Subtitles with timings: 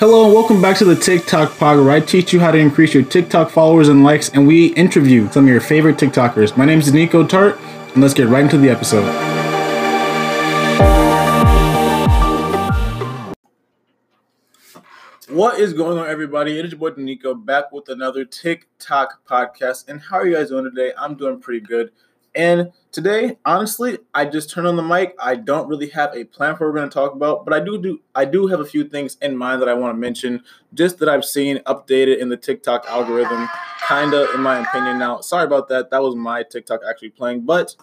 [0.00, 2.94] Hello and welcome back to the TikTok Pod, where I teach you how to increase
[2.94, 6.56] your TikTok followers and likes, and we interview some of your favorite TikTokers.
[6.56, 7.58] My name is Niko Tartt,
[7.92, 9.04] and let's get right into the episode.
[15.28, 16.58] What is going on, everybody?
[16.58, 19.86] It is your boy Nico back with another TikTok podcast.
[19.90, 20.94] And how are you guys doing today?
[20.96, 21.90] I'm doing pretty good.
[22.34, 25.16] And today, honestly, I just turn on the mic.
[25.20, 27.60] I don't really have a plan for what we're going to talk about, but I
[27.60, 30.42] do do I do have a few things in mind that I want to mention,
[30.74, 33.48] just that I've seen updated in the TikTok algorithm,
[33.82, 34.98] kind of in my opinion.
[34.98, 35.90] Now, sorry about that.
[35.90, 37.74] That was my TikTok actually playing, but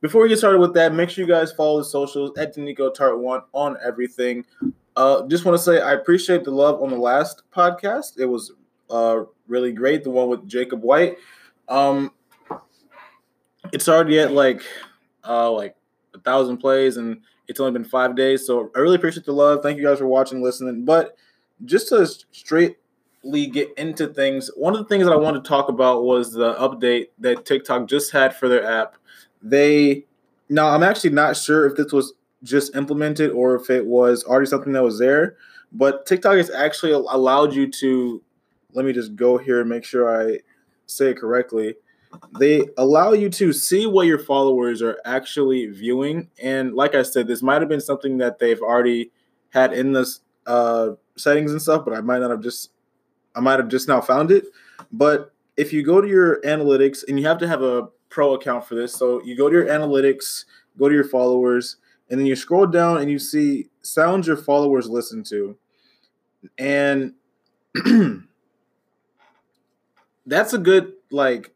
[0.00, 3.18] before we get started with that, make sure you guys follow the socials at DeNikoTartt
[3.18, 4.44] One on everything.
[4.96, 8.18] Uh, just want to say I appreciate the love on the last podcast.
[8.18, 8.52] It was
[8.90, 11.16] uh, really great, the one with Jacob White.
[11.68, 12.12] Um,
[13.72, 14.62] it's already at like
[15.26, 15.76] uh like
[16.14, 18.46] a thousand plays and it's only been five days.
[18.46, 19.62] So I really appreciate the love.
[19.62, 20.84] Thank you guys for watching, listening.
[20.84, 21.16] But
[21.64, 25.68] just to straightly get into things, one of the things that I wanted to talk
[25.68, 28.96] about was the update that TikTok just had for their app.
[29.42, 30.06] They
[30.48, 34.46] now I'm actually not sure if this was just implemented or if it was already
[34.46, 35.36] something that was there,
[35.72, 38.22] but TikTok has actually allowed you to
[38.72, 40.38] let me just go here and make sure I
[40.86, 41.74] say it correctly
[42.38, 46.28] they allow you to see what your followers are actually viewing.
[46.42, 49.10] And like I said, this might have been something that they've already
[49.50, 50.06] had in the
[50.46, 52.70] uh, settings and stuff, but I might not have just
[53.34, 54.44] I might have just now found it.
[54.92, 58.64] But if you go to your analytics, and you have to have a pro account
[58.66, 60.44] for this, so you go to your analytics,
[60.78, 61.76] go to your followers,
[62.10, 65.56] and then you scroll down and you see sounds your followers listen to,
[66.58, 67.14] and
[70.26, 71.53] that's a good like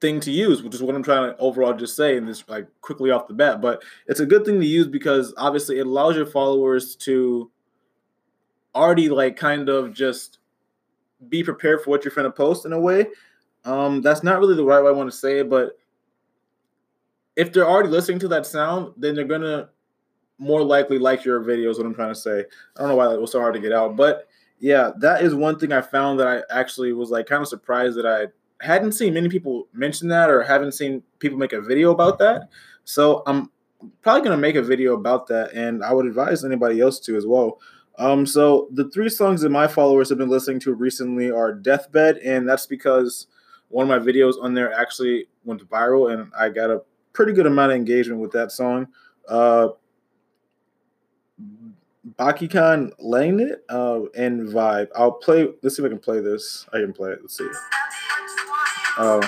[0.00, 2.66] thing to use, which is what I'm trying to overall just say, and this like
[2.80, 3.60] quickly off the bat.
[3.60, 7.50] But it's a good thing to use because obviously it allows your followers to
[8.74, 10.38] already like kind of just
[11.28, 13.06] be prepared for what you're going to post in a way.
[13.64, 15.76] Um, that's not really the right way I want to say it, but
[17.36, 19.68] if they're already listening to that sound, then they're gonna
[20.38, 21.76] more likely like your videos.
[21.76, 22.40] What I'm trying to say.
[22.40, 25.34] I don't know why that was so hard to get out, but yeah, that is
[25.34, 28.26] one thing I found that I actually was like kind of surprised that I
[28.60, 32.48] hadn't seen many people mention that or haven't seen people make a video about that.
[32.84, 33.50] So I'm
[34.02, 37.16] probably going to make a video about that, and I would advise anybody else to
[37.16, 37.58] as well.
[37.98, 42.18] Um, so the three songs that my followers have been listening to recently are Deathbed,
[42.18, 43.26] and that's because
[43.68, 46.82] one of my videos on there actually went viral, and I got a
[47.12, 48.88] pretty good amount of engagement with that song.
[49.28, 49.68] Uh,
[52.18, 54.88] Bakikan laying it uh, and vibe.
[54.96, 55.48] I'll play.
[55.62, 56.66] Let's see if I can play this.
[56.72, 57.18] I can play it.
[57.20, 57.48] Let's see.
[58.98, 59.20] Oh,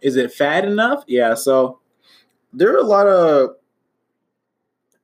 [0.00, 1.04] is it fat enough?
[1.06, 1.34] Yeah.
[1.34, 1.80] So
[2.52, 3.56] there are a lot of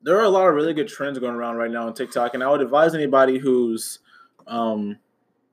[0.03, 2.43] there are a lot of really good trends going around right now on TikTok, and
[2.43, 3.99] I would advise anybody who's
[4.47, 4.99] um,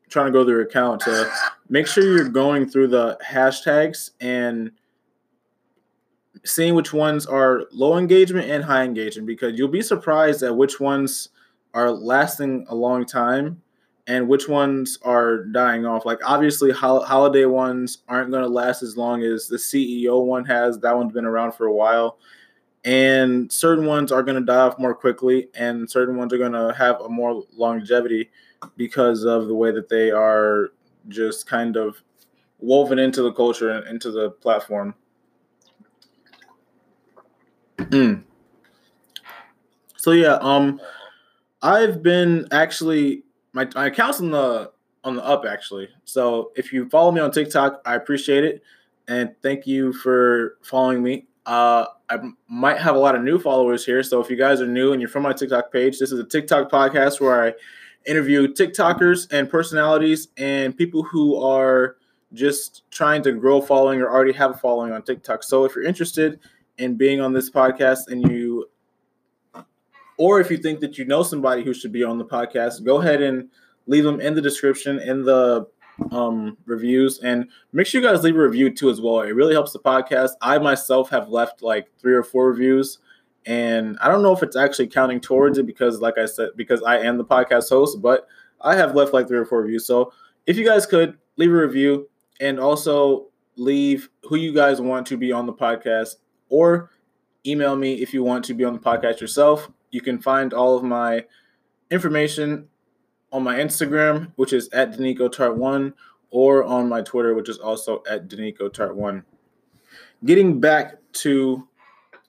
[0.10, 1.32] trying to go through their account to
[1.70, 4.72] make sure you're going through the hashtags and
[6.46, 10.80] seeing which ones are low engagement and high engagement because you'll be surprised at which
[10.80, 11.30] ones
[11.74, 13.62] are lasting a long time
[14.08, 16.06] and which ones are dying off.
[16.06, 20.80] Like obviously, holiday ones aren't going to last as long as the CEO one has.
[20.80, 22.18] That one's been around for a while,
[22.86, 26.54] and certain ones are going to die off more quickly, and certain ones are going
[26.54, 28.30] to have a more longevity
[28.78, 30.72] because of the way that they are
[31.10, 32.02] just kind of
[32.60, 34.96] woven into the culture and into the platform.
[37.78, 38.24] Mm.
[39.98, 40.80] So yeah, um,
[41.62, 43.24] I've been actually
[43.58, 44.72] my, my account's on the
[45.04, 45.90] on the up actually.
[46.06, 48.62] So if you follow me on TikTok, I appreciate it,
[49.08, 51.26] and thank you for following me.
[51.46, 54.68] Uh, I might have a lot of new followers here, so if you guys are
[54.68, 57.54] new and you're from my TikTok page, this is a TikTok podcast where I
[58.06, 61.98] interview TikTokers and personalities and people who are
[62.34, 65.42] just trying to grow following or already have a following on TikTok.
[65.44, 66.40] So if you're interested
[66.78, 68.47] in being on this podcast and you
[70.18, 73.02] or if you think that you know somebody who should be on the podcast, go
[73.02, 73.50] ahead and
[73.86, 75.68] leave them in the description in the
[76.12, 79.22] um, reviews and make sure you guys leave a review too as well.
[79.22, 80.32] It really helps the podcast.
[80.42, 83.00] I myself have left like three or four reviews
[83.46, 86.84] and I don't know if it's actually counting towards it because like I said because
[86.84, 88.28] I am the podcast host, but
[88.62, 89.86] I have left like three or four reviews.
[89.88, 90.12] So
[90.46, 92.10] if you guys could leave a review
[92.40, 96.16] and also leave who you guys want to be on the podcast
[96.50, 96.92] or
[97.46, 100.76] email me if you want to be on the podcast yourself you can find all
[100.76, 101.26] of my
[101.92, 102.68] information
[103.32, 105.94] on my Instagram, which is at DeNikoTartt1,
[106.30, 109.24] or on my Twitter, which is also at DeNikoTartt1.
[110.26, 111.68] Getting back to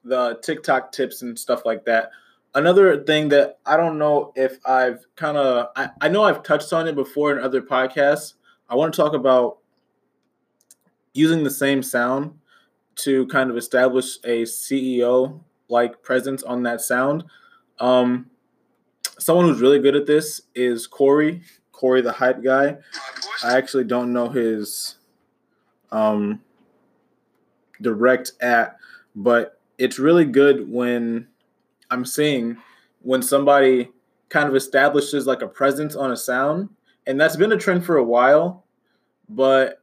[0.05, 2.11] the TikTok tips and stuff like that,
[2.55, 6.73] another thing that I don't know if I've kind of I, I know I've touched
[6.73, 8.35] on it before in other podcasts.
[8.69, 9.59] I want to talk about
[11.15, 12.35] using the same sound
[12.97, 17.25] to kind of establish a CEO like presence on that sound.
[17.81, 18.31] Um,
[19.19, 21.43] someone who's really good at this is Corey,
[21.73, 22.77] Corey the hype guy.
[23.45, 24.97] I actually don't know his
[25.91, 26.41] um,
[27.81, 28.77] direct at,
[29.15, 31.27] but it's really good when
[31.91, 32.57] I'm seeing
[33.03, 33.91] when somebody
[34.29, 36.69] kind of establishes like a presence on a sound,
[37.07, 38.65] and that's been a trend for a while,
[39.29, 39.83] but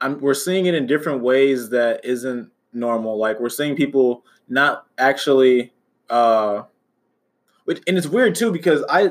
[0.00, 3.16] I'm, we're seeing it in different ways that isn't normal.
[3.16, 5.72] Like we're seeing people not actually,
[6.10, 6.64] uh,
[7.66, 9.10] which, and it's weird too because I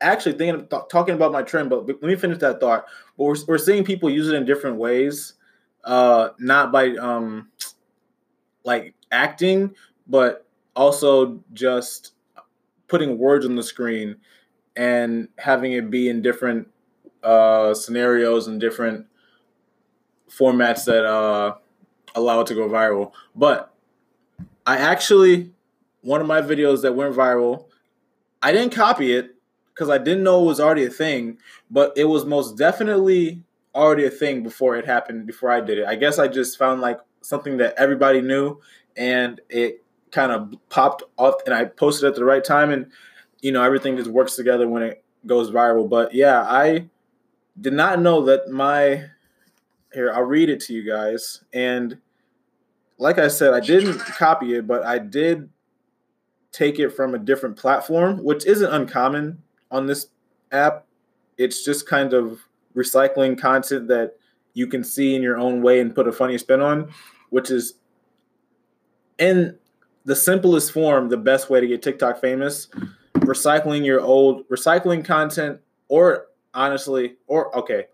[0.00, 2.84] actually thinking th- talking about my trend, but let me finish that thought.
[3.16, 5.34] But we're, we're seeing people use it in different ways,
[5.84, 7.48] uh, not by um,
[8.64, 9.74] like acting,
[10.06, 12.12] but also just
[12.88, 14.16] putting words on the screen
[14.76, 16.68] and having it be in different
[17.22, 19.06] uh, scenarios and different
[20.28, 21.54] formats that uh,
[22.14, 23.12] allow it to go viral.
[23.34, 23.72] But
[24.66, 25.52] I actually,
[26.02, 27.66] one of my videos that went viral,
[28.42, 29.34] I didn't copy it
[29.72, 31.38] because I didn't know it was already a thing,
[31.70, 33.42] but it was most definitely
[33.74, 35.86] already a thing before it happened, before I did it.
[35.86, 38.60] I guess I just found like something that everybody knew
[38.96, 42.90] and it kind of popped off and I posted at the right time and
[43.40, 45.88] you know everything just works together when it goes viral.
[45.88, 46.88] But yeah, I
[47.58, 49.06] did not know that my
[49.94, 51.44] here, I'll read it to you guys.
[51.52, 51.98] And
[52.98, 55.48] like I said, I didn't copy it, but I did
[56.52, 60.08] take it from a different platform, which isn't uncommon on this
[60.52, 60.86] app.
[61.38, 62.40] It's just kind of
[62.76, 64.16] recycling content that
[64.54, 66.92] you can see in your own way and put a funny spin on,
[67.30, 67.74] which is
[69.18, 69.58] in
[70.04, 72.68] the simplest form, the best way to get TikTok famous.
[73.14, 77.86] Recycling your old recycling content, or honestly, or okay,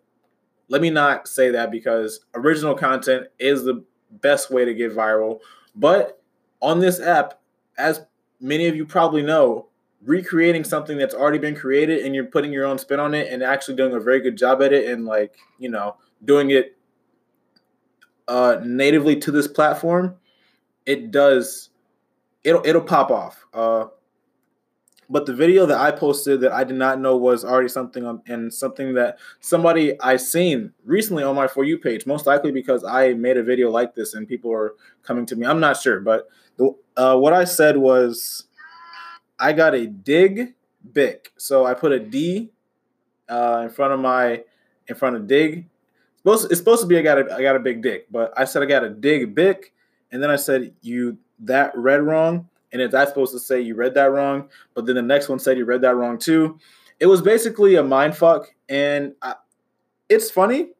[0.68, 3.84] let me not say that because original content is the
[4.22, 5.40] best way to get viral.
[5.76, 6.22] But
[6.60, 7.40] on this app,
[7.76, 8.06] as
[8.40, 9.68] many of you probably know,
[10.04, 13.42] recreating something that's already been created and you're putting your own spin on it and
[13.42, 16.76] actually doing a very good job at it and like, you know, doing it
[18.28, 20.14] uh natively to this platform,
[20.86, 21.70] it does
[22.44, 23.44] it'll it'll pop off.
[23.52, 23.86] Uh
[25.10, 28.22] but the video that I posted that I did not know was already something on,
[28.26, 32.84] and something that somebody I seen recently on my For You page, most likely because
[32.84, 35.46] I made a video like this and people are coming to me.
[35.46, 38.44] I'm not sure, but the, uh, what I said was
[39.38, 40.54] I got a dig
[40.92, 41.32] bic.
[41.38, 42.50] So I put a D
[43.28, 44.42] uh, in front of my
[44.86, 45.66] in front of dig.
[46.14, 48.32] It's supposed, it's supposed to be I got a I got a big dick, but
[48.36, 49.72] I said I got a dig bic,
[50.12, 53.74] and then I said you that read wrong and if that's supposed to say you
[53.74, 56.58] read that wrong, but then the next one said you read that wrong too.
[57.00, 59.34] It was basically a mind fuck, and I,
[60.08, 60.70] it's funny,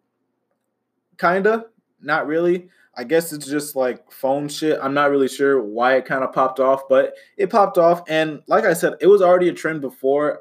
[1.18, 1.66] kinda,
[2.00, 2.68] not really.
[2.98, 4.76] I guess it's just like phone shit.
[4.82, 8.02] I'm not really sure why it kind of popped off, but it popped off.
[8.08, 10.40] And like I said, it was already a trend before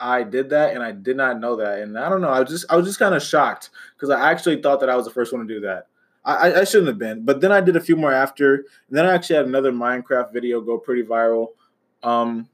[0.00, 1.80] I did that, and I did not know that.
[1.80, 2.30] And I don't know.
[2.30, 4.96] I was just I was just kind of shocked because I actually thought that I
[4.96, 5.88] was the first one to do that.
[6.24, 8.54] I, I shouldn't have been, but then I did a few more after.
[8.54, 11.48] And then I actually had another Minecraft video go pretty viral.
[12.02, 12.48] Um,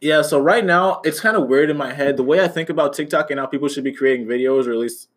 [0.00, 2.68] yeah, so right now it's kind of weird in my head the way I think
[2.68, 5.08] about TikTok and how people should be creating videos, or at least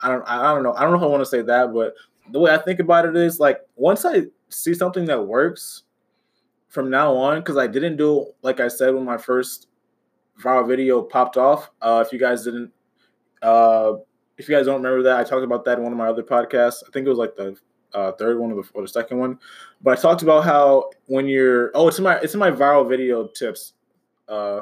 [0.00, 1.94] I don't I don't know I don't know if I want to say that, but
[2.30, 5.84] the way I think about it is like once I see something that works
[6.68, 9.68] from now on, because I didn't do like I said when my first
[10.42, 11.70] viral video popped off.
[11.80, 12.72] Uh, if you guys didn't
[13.42, 13.94] uh,
[14.38, 16.22] if you guys don't remember that, I talked about that in one of my other
[16.22, 16.82] podcasts.
[16.86, 17.56] I think it was like the
[17.94, 19.38] uh, third one or the, or the second one.
[19.82, 22.88] But I talked about how when you're oh, it's in my it's in my viral
[22.88, 23.74] video tips
[24.28, 24.60] uh,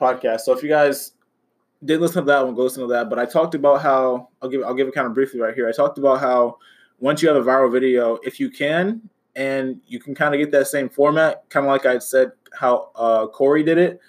[0.00, 0.40] podcast.
[0.40, 1.12] So if you guys
[1.84, 3.10] did listen to that one, go listen to that.
[3.10, 5.68] But I talked about how I'll give I'll give it kind of briefly right here.
[5.68, 6.58] I talked about how
[7.00, 10.50] once you have a viral video, if you can and you can kind of get
[10.52, 14.00] that same format, kind of like I said how uh, Corey did it,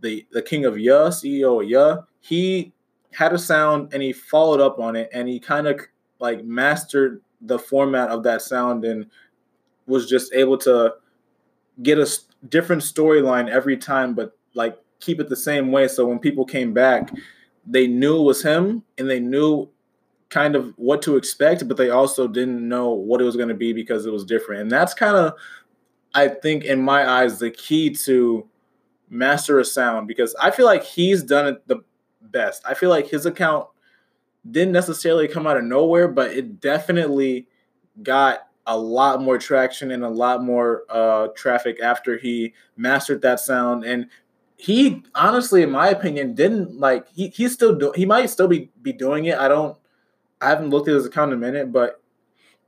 [0.00, 2.72] the the king of Yeah, CEO of Yeah, he
[3.12, 5.80] had a sound and he followed up on it and he kind of
[6.18, 9.06] like mastered the format of that sound and
[9.86, 10.94] was just able to
[11.82, 12.08] get a
[12.48, 16.72] different storyline every time but like keep it the same way so when people came
[16.72, 17.10] back
[17.66, 19.68] they knew it was him and they knew
[20.28, 23.54] kind of what to expect but they also didn't know what it was going to
[23.54, 25.34] be because it was different and that's kind of
[26.14, 28.46] i think in my eyes the key to
[29.10, 31.84] master a sound because i feel like he's done it the
[32.34, 32.62] best.
[32.66, 33.68] I feel like his account
[34.50, 37.48] didn't necessarily come out of nowhere, but it definitely
[38.02, 43.40] got a lot more traction and a lot more uh, traffic after he mastered that
[43.40, 43.84] sound.
[43.84, 44.08] And
[44.64, 48.70] he honestly, in my opinion, didn't like he he's still do he might still be
[48.80, 49.36] be doing it.
[49.36, 49.76] I don't
[50.40, 52.02] I haven't looked at his account in a minute, but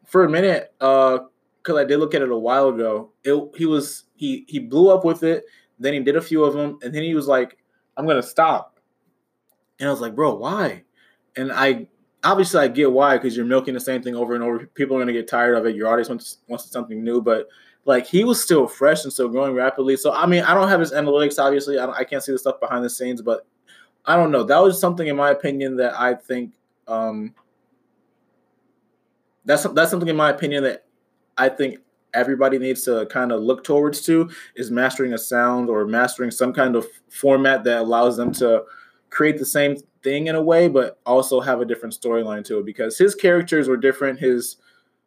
[0.05, 1.21] for a minute, uh,
[1.63, 4.91] because I did look at it a while ago, it he was he he blew
[4.91, 5.45] up with it.
[5.79, 7.57] Then he did a few of them, and then he was like,
[7.97, 8.79] "I'm gonna stop."
[9.81, 10.85] And I was like, "Bro, why?"
[11.35, 11.89] And I
[12.25, 14.67] obviously I get why because you're milking the same thing over and over.
[14.67, 15.75] People are gonna get tired of it.
[15.75, 17.49] Your audience wants wants something new, but
[17.87, 19.97] like he was still fresh and still growing rapidly.
[19.97, 21.43] So I mean, I don't have his analytics.
[21.43, 23.47] Obviously, I, I can't see the stuff behind the scenes, but
[24.05, 24.43] I don't know.
[24.43, 26.55] That was something, in my opinion, that I think
[26.87, 27.35] um,
[29.45, 30.85] that's that's something, in my opinion, that
[31.37, 31.79] I think
[32.15, 36.53] everybody needs to kind of look towards to is mastering a sound or mastering some
[36.53, 38.65] kind of format that allows them to
[39.11, 42.67] create the same thing in a way, but also have a different storyline to it.
[42.67, 44.19] Because his characters were different.
[44.19, 44.57] His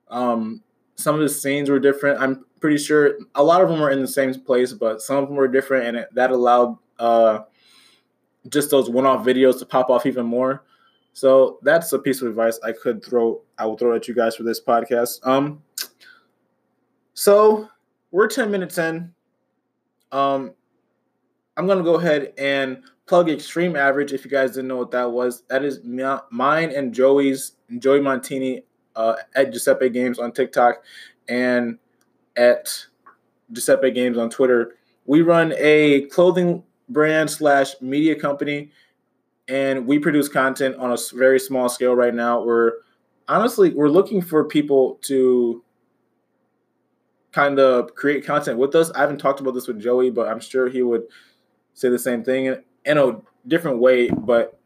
[0.09, 0.61] um,
[0.99, 2.21] some of the scenes were different.
[2.21, 5.27] I'm pretty sure a lot of them were in the same place, but some of
[5.27, 7.39] them were different, and it, that allowed uh,
[8.49, 10.65] just those one-off videos to pop off even more.
[11.13, 13.41] So that's a piece of advice I could throw.
[13.57, 15.25] I will throw at you guys for this podcast.
[15.25, 15.63] Um,
[17.13, 17.69] so
[18.11, 19.13] we're ten minutes in.
[20.11, 20.53] Um,
[21.55, 24.11] I'm gonna go ahead and plug Extreme Average.
[24.11, 28.63] If you guys didn't know what that was, that is mine and Joey's Joey Montini
[28.99, 30.83] uh, at Giuseppe Games on TikTok
[31.29, 31.79] and
[32.35, 32.85] at
[33.51, 34.75] Giuseppe Games on Twitter.
[35.05, 38.71] We run a clothing brand slash media company,
[39.47, 42.43] and we produce content on a very small scale right now.
[42.43, 42.73] We're
[43.29, 45.63] honestly we're looking for people to
[47.31, 48.91] kind of create content with us.
[48.91, 51.03] I haven't talked about this with Joey, but I'm sure he would
[51.73, 52.53] say the same thing
[52.85, 54.59] in a different way, but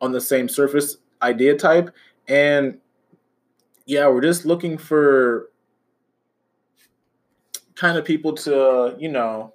[0.00, 1.94] on the same surface idea type.
[2.28, 2.78] And
[3.88, 5.48] yeah, we're just looking for
[7.74, 9.54] kind of people to, you know,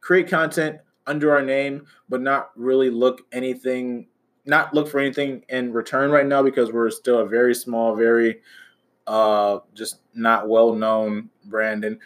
[0.00, 4.08] create content under our name, but not really look anything,
[4.46, 8.40] not look for anything in return right now because we're still a very small, very
[9.06, 11.84] uh just not well known brand.
[11.84, 11.98] And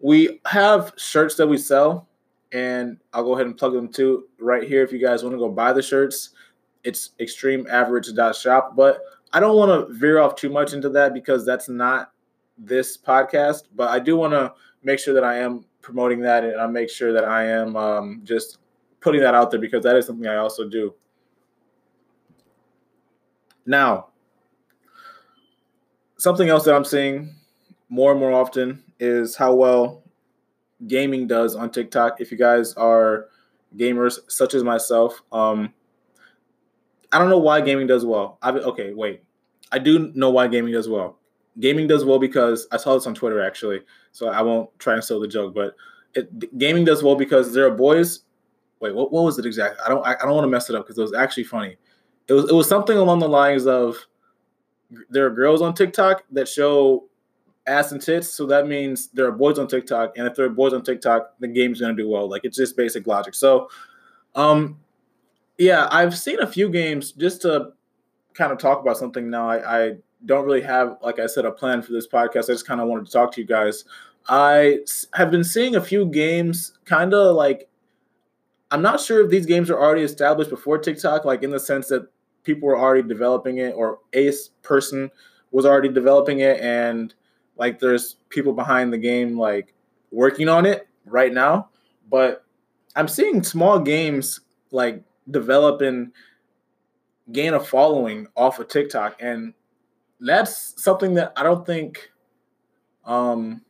[0.00, 2.08] we have shirts that we sell,
[2.50, 5.38] and I'll go ahead and plug them too right here if you guys want to
[5.38, 6.30] go buy the shirts.
[6.82, 9.00] It's extremeaverage.shop, but
[9.32, 12.12] I don't want to veer off too much into that because that's not
[12.58, 14.52] this podcast, but I do want to
[14.82, 18.20] make sure that I am promoting that and I make sure that I am um,
[18.24, 18.58] just
[19.00, 20.94] putting that out there because that is something I also do.
[23.66, 24.08] Now,
[26.18, 27.34] something else that I'm seeing
[27.88, 30.02] more and more often is how well
[30.86, 32.20] gaming does on TikTok.
[32.20, 33.26] If you guys are
[33.76, 35.72] gamers such as myself, um,
[37.12, 38.38] I don't know why gaming does well.
[38.42, 39.22] I okay, wait.
[39.72, 41.18] I do know why gaming does well.
[41.58, 43.80] Gaming does well because I saw this on Twitter actually,
[44.12, 45.54] so I won't try and steal the joke.
[45.54, 45.74] But
[46.14, 48.20] it, gaming does well because there are boys.
[48.80, 49.78] Wait, what, what was it exactly?
[49.84, 51.76] I don't I, I don't want to mess it up because it was actually funny.
[52.28, 53.96] It was it was something along the lines of
[55.10, 57.08] there are girls on TikTok that show
[57.66, 60.50] ass and tits, so that means there are boys on TikTok, and if there are
[60.50, 62.28] boys on TikTok, the game's gonna do well.
[62.28, 63.34] Like it's just basic logic.
[63.34, 63.68] So,
[64.34, 64.78] um,
[65.58, 67.72] yeah, I've seen a few games just to
[68.34, 69.48] kind of talk about something now.
[69.48, 69.92] I, I
[70.24, 72.44] don't really have, like I said, a plan for this podcast.
[72.44, 73.84] I just kind of wanted to talk to you guys.
[74.28, 74.80] I
[75.14, 77.68] have been seeing a few games kind of like
[78.70, 81.88] I'm not sure if these games are already established before TikTok, like in the sense
[81.88, 82.08] that
[82.42, 84.32] people were already developing it or a
[84.62, 85.10] person
[85.52, 87.14] was already developing it and
[87.56, 89.72] like there's people behind the game like
[90.10, 91.68] working on it right now.
[92.10, 92.44] But
[92.96, 94.40] I'm seeing small games
[94.72, 96.12] like develop and
[97.32, 99.52] gain a following off of TikTok, and
[100.20, 102.10] that's something that I don't think,
[103.04, 103.62] um,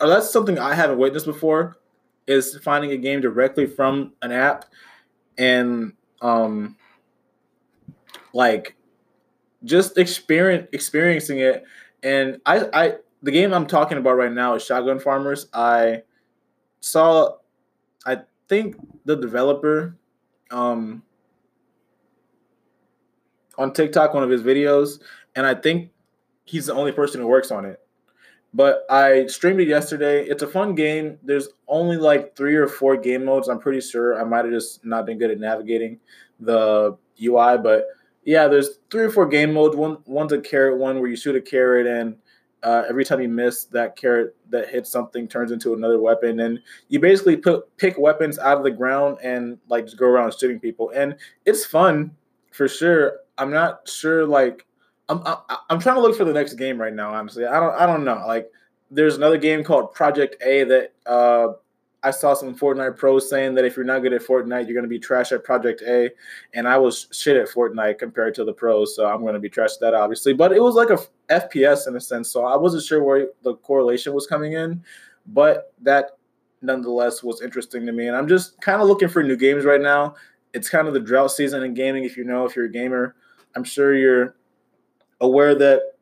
[0.00, 1.78] or that's something I haven't witnessed before,
[2.26, 4.66] is finding a game directly from an app,
[5.38, 6.76] and um,
[8.32, 8.76] like
[9.64, 11.64] just experience experiencing it.
[12.02, 15.48] And I, I, the game I'm talking about right now is Shotgun Farmers.
[15.52, 16.02] I
[16.80, 17.36] saw,
[18.04, 19.96] I think the developer,
[20.50, 21.02] um,
[23.58, 25.00] on TikTok, one of his videos,
[25.34, 25.90] and I think
[26.44, 27.80] he's the only person who works on it.
[28.54, 30.24] But I streamed it yesterday.
[30.24, 31.18] It's a fun game.
[31.22, 33.48] There's only like three or four game modes.
[33.48, 35.98] I'm pretty sure I might have just not been good at navigating
[36.40, 37.86] the UI, but
[38.24, 39.76] yeah, there's three or four game modes.
[39.76, 42.16] One one's a carrot one where you shoot a carrot and
[42.66, 46.60] uh, every time you miss that carrot that hits something turns into another weapon and
[46.88, 50.58] you basically put pick weapons out of the ground and like just go around shooting
[50.58, 52.10] people and it's fun
[52.50, 54.66] for sure I'm not sure like
[55.08, 55.36] I'm, I'm
[55.70, 57.14] I'm trying to look for the next game right now.
[57.14, 58.24] Honestly, I don't I don't know.
[58.26, 58.50] Like,
[58.90, 61.48] there's another game called Project A that uh,
[62.06, 64.84] I saw some Fortnite pros saying that if you're not good at Fortnite, you're going
[64.84, 66.08] to be trash at Project A.
[66.54, 69.48] And I was shit at Fortnite compared to the pros, so I'm going to be
[69.48, 70.32] trash at that, obviously.
[70.32, 70.98] But it was like a
[71.28, 74.84] FPS in a sense, so I wasn't sure where the correlation was coming in.
[75.26, 76.10] But that
[76.62, 78.06] nonetheless was interesting to me.
[78.06, 80.14] And I'm just kind of looking for new games right now.
[80.54, 83.16] It's kind of the drought season in gaming, if you know, if you're a gamer.
[83.56, 84.36] I'm sure you're
[85.20, 85.95] aware that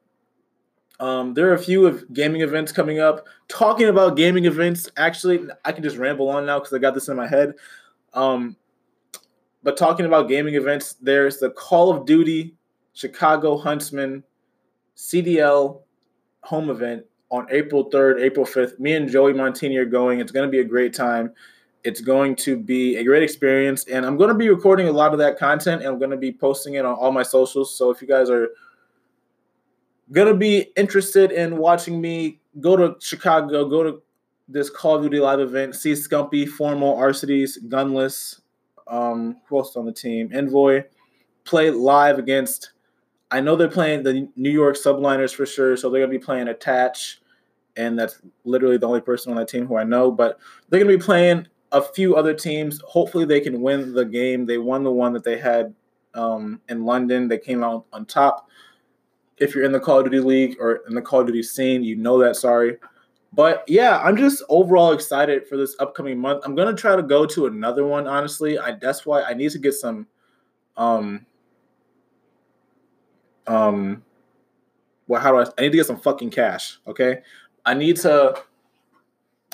[1.01, 3.27] um, there are a few of gaming events coming up.
[3.49, 7.09] Talking about gaming events, actually, I can just ramble on now because I got this
[7.09, 7.55] in my head.
[8.13, 8.57] Um,
[9.63, 12.55] but talking about gaming events, there's the Call of Duty
[12.93, 14.23] Chicago Huntsmen
[14.97, 15.81] CDL
[16.43, 18.79] home event on April 3rd, April 5th.
[18.79, 20.21] Me and Joey Montini are going.
[20.21, 21.33] It's going to be a great time.
[21.83, 23.85] It's going to be a great experience.
[23.89, 26.17] And I'm going to be recording a lot of that content and I'm going to
[26.17, 27.77] be posting it on all my socials.
[27.77, 28.51] So if you guys are
[30.13, 34.03] to be interested in watching me go to Chicago, go to
[34.49, 38.41] this Call of Duty live event, see Scumpy, Formal, Arcitys, Gunless,
[38.87, 40.31] um, who else on the team?
[40.35, 40.85] Envoy,
[41.45, 42.71] play live against
[43.35, 46.47] I know they're playing the New York Subliners for sure, so they're gonna be playing
[46.47, 47.21] Attach,
[47.77, 50.13] and that's literally the only person on that team who I know.
[50.13, 52.81] But they're gonna be playing a few other teams.
[52.87, 54.47] Hopefully, they can win the game.
[54.47, 55.75] They won the one that they had
[56.15, 57.27] um, in London.
[57.27, 58.49] They came out on top.
[59.39, 61.83] If you're in the Call of Duty League or in the Call of Duty scene,
[61.83, 62.37] you know that.
[62.37, 62.77] Sorry.
[63.33, 66.43] But yeah, I'm just overall excited for this upcoming month.
[66.45, 68.07] I'm gonna try to go to another one.
[68.07, 70.07] Honestly, I that's why I need to get some
[70.77, 71.27] um
[73.47, 74.03] um
[75.09, 77.23] well how do I I need to get some fucking cash, okay?
[77.67, 78.41] I need to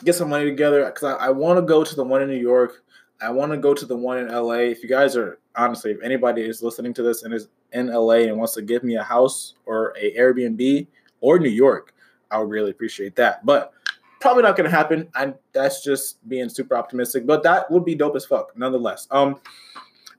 [0.05, 2.37] get some money together because I, I want to go to the one in New
[2.37, 2.83] York.
[3.21, 4.71] I want to go to the one in LA.
[4.71, 8.27] If you guys are honestly, if anybody is listening to this and is in LA
[8.27, 10.87] and wants to give me a house or a Airbnb
[11.21, 11.95] or New York,
[12.31, 13.45] I would really appreciate that.
[13.45, 13.73] But
[14.21, 15.09] probably not going to happen.
[15.15, 17.27] And that's just being super optimistic.
[17.27, 19.09] But that would be dope as fuck, nonetheless.
[19.11, 19.41] Um,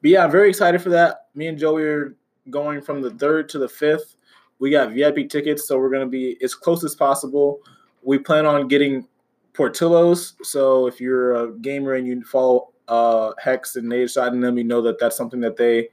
[0.01, 1.27] but yeah, I'm very excited for that.
[1.35, 2.15] Me and Joey are
[2.49, 4.15] going from the third to the fifth.
[4.59, 7.59] We got VIP tickets, so we're gonna be as close as possible.
[8.03, 9.07] We plan on getting
[9.53, 10.33] Portillos.
[10.43, 14.65] So if you're a gamer and you follow uh, Hecz and Nadeshot in them, you
[14.65, 15.87] know that that's something that they,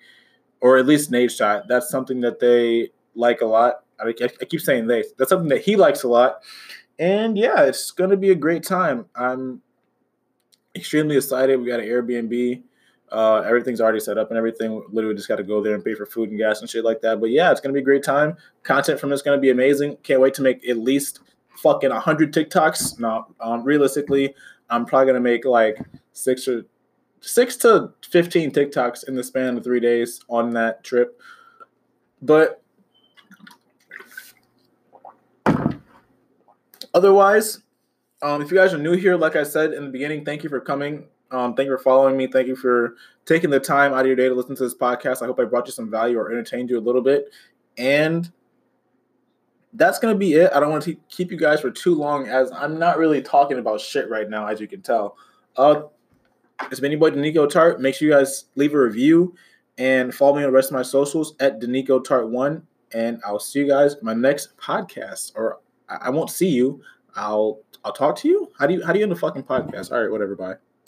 [0.61, 3.85] or at least Nadeshot, that's something that they like a lot.
[4.01, 5.05] I, I keep saying they.
[5.17, 6.43] That's something that he likes a lot.
[6.99, 9.07] And yeah, it's gonna be a great time.
[9.15, 9.63] I'm
[10.75, 11.61] extremely excited.
[11.61, 12.63] We got an Airbnb.
[13.13, 14.85] Uh, everything's already set up and everything.
[14.91, 17.01] Literally just got to go there and pay for food and gas and shit like
[17.01, 17.21] that.
[17.21, 18.37] But yeah, it's gonna be a great time.
[18.65, 19.99] Content from this gonna be amazing.
[20.03, 21.21] Can't wait to make at least
[21.63, 22.99] fucking hundred TikToks.
[22.99, 24.35] No, um, realistically,
[24.69, 25.79] I'm probably gonna make like
[26.13, 26.65] six or
[27.21, 31.21] six to fifteen TikToks in the span of three days on that trip.
[32.23, 32.63] But
[36.95, 37.61] otherwise,
[38.23, 40.49] um, if you guys are new here, like I said in the beginning, thank you
[40.49, 41.07] for coming.
[41.31, 42.27] Um, thank you for following me.
[42.27, 45.23] Thank you for taking the time out of your day to listen to this podcast.
[45.23, 47.31] I hope I brought you some value or entertained you a little bit.
[47.77, 48.33] And
[49.75, 50.51] that's going to be it.
[50.55, 53.59] I don't want to keep you guys for too long as I'm not really talking
[53.59, 55.19] about shit right now, as you can tell.
[55.57, 55.83] Uh,
[56.71, 57.79] it's been your boy, DeNiko Tartt.
[57.79, 59.35] Make sure you guys leave a review
[59.79, 62.63] and follow me on the rest of my socials at DeNikoTartt1.
[62.93, 65.33] And I'll see you guys my next podcast.
[65.37, 66.83] Or I won't see you.
[67.15, 68.51] I'll I'll talk to you.
[68.59, 69.93] How do you how do you end a fucking podcast?
[69.93, 70.57] All right, whatever, bye.